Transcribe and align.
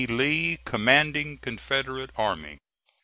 LEE, 0.09 0.57
Commanding 0.65 1.37
Confederate 1.37 2.09
Army. 2.15 2.57